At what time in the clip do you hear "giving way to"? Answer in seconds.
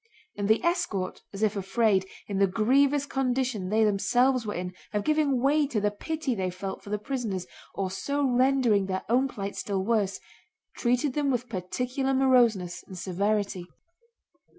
5.03-5.79